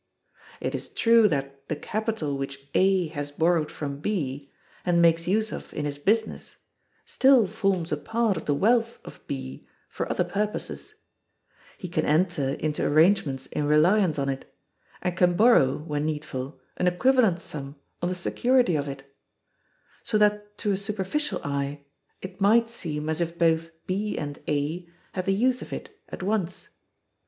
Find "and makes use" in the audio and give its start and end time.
4.83-5.51